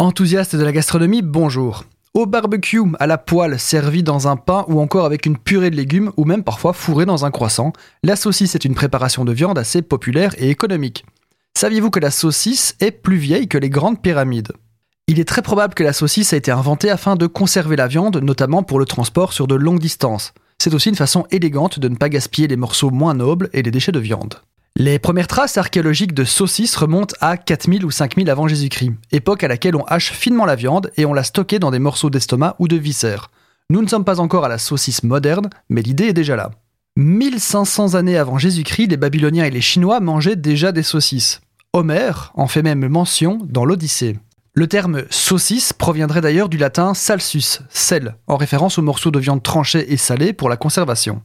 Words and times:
Enthousiaste 0.00 0.54
de 0.54 0.62
la 0.62 0.70
gastronomie, 0.70 1.22
bonjour. 1.22 1.84
Au 2.14 2.24
barbecue, 2.24 2.80
à 3.00 3.08
la 3.08 3.18
poêle, 3.18 3.58
servi 3.58 4.04
dans 4.04 4.28
un 4.28 4.36
pain 4.36 4.64
ou 4.68 4.78
encore 4.80 5.04
avec 5.04 5.26
une 5.26 5.36
purée 5.36 5.70
de 5.70 5.76
légumes 5.76 6.12
ou 6.16 6.24
même 6.24 6.44
parfois 6.44 6.72
fourré 6.72 7.04
dans 7.04 7.24
un 7.24 7.32
croissant, 7.32 7.72
la 8.04 8.14
saucisse 8.14 8.54
est 8.54 8.64
une 8.64 8.76
préparation 8.76 9.24
de 9.24 9.32
viande 9.32 9.58
assez 9.58 9.82
populaire 9.82 10.36
et 10.38 10.50
économique. 10.50 11.04
Saviez-vous 11.56 11.90
que 11.90 11.98
la 11.98 12.12
saucisse 12.12 12.76
est 12.78 12.92
plus 12.92 13.16
vieille 13.16 13.48
que 13.48 13.58
les 13.58 13.70
grandes 13.70 14.00
pyramides? 14.00 14.52
Il 15.08 15.18
est 15.18 15.26
très 15.26 15.42
probable 15.42 15.74
que 15.74 15.82
la 15.82 15.92
saucisse 15.92 16.32
a 16.32 16.36
été 16.36 16.52
inventée 16.52 16.90
afin 16.90 17.16
de 17.16 17.26
conserver 17.26 17.74
la 17.74 17.88
viande, 17.88 18.18
notamment 18.18 18.62
pour 18.62 18.78
le 18.78 18.84
transport 18.84 19.32
sur 19.32 19.48
de 19.48 19.56
longues 19.56 19.80
distances. 19.80 20.32
C'est 20.62 20.74
aussi 20.74 20.90
une 20.90 20.94
façon 20.94 21.26
élégante 21.32 21.80
de 21.80 21.88
ne 21.88 21.96
pas 21.96 22.08
gaspiller 22.08 22.46
les 22.46 22.56
morceaux 22.56 22.90
moins 22.90 23.14
nobles 23.14 23.50
et 23.52 23.62
les 23.62 23.72
déchets 23.72 23.90
de 23.90 23.98
viande. 23.98 24.36
Les 24.80 25.00
premières 25.00 25.26
traces 25.26 25.58
archéologiques 25.58 26.14
de 26.14 26.22
saucisses 26.22 26.76
remontent 26.76 27.16
à 27.20 27.36
4000 27.36 27.84
ou 27.84 27.90
5000 27.90 28.30
avant 28.30 28.46
Jésus-Christ, 28.46 28.92
époque 29.10 29.42
à 29.42 29.48
laquelle 29.48 29.74
on 29.74 29.82
hache 29.86 30.12
finement 30.12 30.46
la 30.46 30.54
viande 30.54 30.92
et 30.96 31.04
on 31.04 31.12
la 31.12 31.24
stockait 31.24 31.58
dans 31.58 31.72
des 31.72 31.80
morceaux 31.80 32.10
d'estomac 32.10 32.54
ou 32.60 32.68
de 32.68 32.76
viscères. 32.76 33.32
Nous 33.70 33.82
ne 33.82 33.88
sommes 33.88 34.04
pas 34.04 34.20
encore 34.20 34.44
à 34.44 34.48
la 34.48 34.58
saucisse 34.58 35.02
moderne, 35.02 35.50
mais 35.68 35.82
l'idée 35.82 36.04
est 36.04 36.12
déjà 36.12 36.36
là. 36.36 36.52
1500 36.94 37.96
années 37.96 38.16
avant 38.16 38.38
Jésus-Christ, 38.38 38.86
les 38.86 38.96
Babyloniens 38.96 39.46
et 39.46 39.50
les 39.50 39.60
Chinois 39.60 39.98
mangeaient 39.98 40.36
déjà 40.36 40.70
des 40.70 40.84
saucisses. 40.84 41.40
Homère 41.72 42.30
en 42.36 42.46
fait 42.46 42.62
même 42.62 42.86
mention 42.86 43.40
dans 43.50 43.64
l'Odyssée. 43.64 44.16
Le 44.54 44.68
terme 44.68 45.02
saucisse 45.10 45.72
proviendrait 45.72 46.20
d'ailleurs 46.20 46.48
du 46.48 46.56
latin 46.56 46.94
salsus, 46.94 47.62
sel, 47.68 48.14
en 48.28 48.36
référence 48.36 48.78
aux 48.78 48.82
morceaux 48.82 49.10
de 49.10 49.18
viande 49.18 49.42
tranchés 49.42 49.92
et 49.92 49.96
salés 49.96 50.32
pour 50.32 50.48
la 50.48 50.56
conservation. 50.56 51.20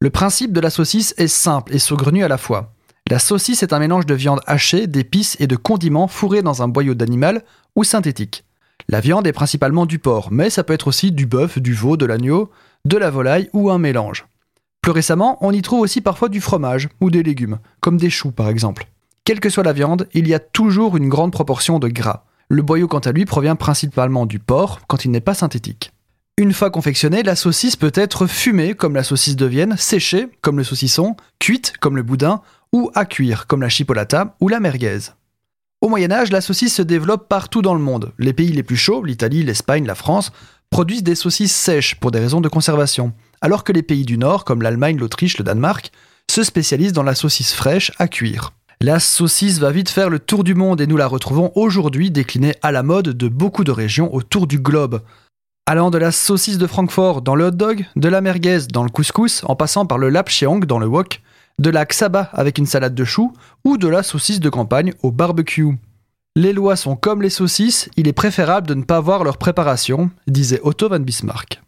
Le 0.00 0.08
principe 0.08 0.54
de 0.54 0.60
la 0.60 0.70
saucisse 0.70 1.12
est 1.18 1.28
simple 1.28 1.74
et 1.74 1.78
saugrenu 1.78 2.24
à 2.24 2.28
la 2.28 2.38
fois. 2.38 2.73
La 3.10 3.18
saucisse 3.18 3.62
est 3.62 3.74
un 3.74 3.80
mélange 3.80 4.06
de 4.06 4.14
viande 4.14 4.40
hachée, 4.46 4.86
d'épices 4.86 5.36
et 5.38 5.46
de 5.46 5.56
condiments 5.56 6.08
fourrés 6.08 6.40
dans 6.40 6.62
un 6.62 6.68
boyau 6.68 6.94
d'animal 6.94 7.42
ou 7.76 7.84
synthétique. 7.84 8.44
La 8.88 9.00
viande 9.00 9.26
est 9.26 9.32
principalement 9.32 9.84
du 9.84 9.98
porc, 9.98 10.28
mais 10.30 10.48
ça 10.48 10.64
peut 10.64 10.72
être 10.72 10.88
aussi 10.88 11.12
du 11.12 11.26
bœuf, 11.26 11.58
du 11.58 11.74
veau, 11.74 11.98
de 11.98 12.06
l'agneau, 12.06 12.50
de 12.86 12.96
la 12.96 13.10
volaille 13.10 13.50
ou 13.52 13.70
un 13.70 13.76
mélange. 13.76 14.24
Plus 14.80 14.92
récemment, 14.92 15.36
on 15.42 15.52
y 15.52 15.60
trouve 15.60 15.80
aussi 15.80 16.00
parfois 16.00 16.30
du 16.30 16.40
fromage 16.40 16.88
ou 17.02 17.10
des 17.10 17.22
légumes, 17.22 17.58
comme 17.80 17.98
des 17.98 18.08
choux 18.08 18.30
par 18.30 18.48
exemple. 18.48 18.86
Quelle 19.24 19.40
que 19.40 19.50
soit 19.50 19.64
la 19.64 19.74
viande, 19.74 20.08
il 20.14 20.26
y 20.26 20.32
a 20.32 20.38
toujours 20.38 20.96
une 20.96 21.10
grande 21.10 21.32
proportion 21.32 21.78
de 21.78 21.88
gras. 21.88 22.24
Le 22.48 22.62
boyau 22.62 22.88
quant 22.88 23.00
à 23.00 23.12
lui 23.12 23.26
provient 23.26 23.56
principalement 23.56 24.24
du 24.24 24.38
porc 24.38 24.80
quand 24.86 25.04
il 25.04 25.10
n'est 25.10 25.20
pas 25.20 25.34
synthétique. 25.34 25.92
Une 26.36 26.52
fois 26.52 26.70
confectionnée, 26.70 27.22
la 27.22 27.36
saucisse 27.36 27.76
peut 27.76 27.92
être 27.94 28.26
fumée 28.26 28.74
comme 28.74 28.96
la 28.96 29.04
saucisse 29.04 29.36
de 29.36 29.46
Vienne, 29.46 29.76
séchée 29.78 30.26
comme 30.40 30.56
le 30.56 30.64
saucisson, 30.64 31.16
cuite 31.38 31.74
comme 31.80 31.96
le 31.96 32.02
boudin 32.02 32.40
ou 32.74 32.90
à 32.94 33.04
cuire, 33.04 33.46
comme 33.46 33.62
la 33.62 33.68
chipolata 33.68 34.34
ou 34.40 34.48
la 34.48 34.58
merguez. 34.58 34.98
Au 35.80 35.88
Moyen 35.88 36.10
Âge, 36.10 36.32
la 36.32 36.40
saucisse 36.40 36.74
se 36.74 36.82
développe 36.82 37.28
partout 37.28 37.62
dans 37.62 37.74
le 37.74 37.80
monde. 37.80 38.12
Les 38.18 38.32
pays 38.32 38.50
les 38.50 38.64
plus 38.64 38.76
chauds, 38.76 39.04
l'Italie, 39.04 39.44
l'Espagne, 39.44 39.86
la 39.86 39.94
France, 39.94 40.32
produisent 40.70 41.04
des 41.04 41.14
saucisses 41.14 41.54
sèches 41.54 41.94
pour 41.94 42.10
des 42.10 42.18
raisons 42.18 42.40
de 42.40 42.48
conservation, 42.48 43.12
alors 43.40 43.62
que 43.62 43.72
les 43.72 43.84
pays 43.84 44.04
du 44.04 44.18
Nord, 44.18 44.44
comme 44.44 44.60
l'Allemagne, 44.60 44.98
l'Autriche, 44.98 45.38
le 45.38 45.44
Danemark, 45.44 45.92
se 46.28 46.42
spécialisent 46.42 46.92
dans 46.92 47.04
la 47.04 47.14
saucisse 47.14 47.54
fraîche 47.54 47.92
à 47.98 48.08
cuire. 48.08 48.52
La 48.80 48.98
saucisse 48.98 49.60
va 49.60 49.70
vite 49.70 49.88
faire 49.88 50.10
le 50.10 50.18
tour 50.18 50.42
du 50.42 50.56
monde 50.56 50.80
et 50.80 50.88
nous 50.88 50.96
la 50.96 51.06
retrouvons 51.06 51.52
aujourd'hui 51.54 52.10
déclinée 52.10 52.56
à 52.60 52.72
la 52.72 52.82
mode 52.82 53.10
de 53.10 53.28
beaucoup 53.28 53.62
de 53.62 53.70
régions 53.70 54.12
autour 54.12 54.48
du 54.48 54.58
globe. 54.58 55.02
Allant 55.66 55.90
de 55.90 55.98
la 55.98 56.10
saucisse 56.10 56.58
de 56.58 56.66
Francfort 56.66 57.22
dans 57.22 57.36
le 57.36 57.44
hot 57.44 57.52
dog, 57.52 57.86
de 57.94 58.08
la 58.08 58.20
merguez 58.20 58.66
dans 58.72 58.82
le 58.82 58.90
couscous, 58.90 59.42
en 59.44 59.54
passant 59.54 59.86
par 59.86 59.98
le 59.98 60.08
lapcheong 60.08 60.64
dans 60.64 60.80
le 60.80 60.86
wok, 60.86 61.22
de 61.58 61.70
la 61.70 61.86
xaba 61.86 62.30
avec 62.32 62.58
une 62.58 62.66
salade 62.66 62.94
de 62.94 63.04
choux 63.04 63.32
ou 63.64 63.76
de 63.76 63.88
la 63.88 64.02
saucisse 64.02 64.40
de 64.40 64.50
campagne 64.50 64.92
au 65.02 65.10
barbecue. 65.10 65.78
Les 66.36 66.52
lois 66.52 66.76
sont 66.76 66.96
comme 66.96 67.22
les 67.22 67.30
saucisses, 67.30 67.88
il 67.96 68.08
est 68.08 68.12
préférable 68.12 68.66
de 68.66 68.74
ne 68.74 68.82
pas 68.82 69.00
voir 69.00 69.22
leur 69.22 69.38
préparation, 69.38 70.10
disait 70.26 70.60
Otto 70.62 70.88
von 70.88 71.00
Bismarck. 71.00 71.63